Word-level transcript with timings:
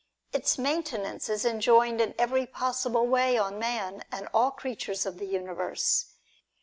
Its 0.33 0.57
maintenance 0.57 1.29
is 1.29 1.45
enjoined 1.45 2.01
in 2.01 2.15
every 2.17 2.47
possible 2.47 3.05
way 3.05 3.37
on 3.37 3.59
man 3.59 4.03
and 4.11 4.27
all 4.33 4.49
creatures 4.49 5.05
of 5.05 5.19
the 5.19 5.27
universe. 5.27 6.15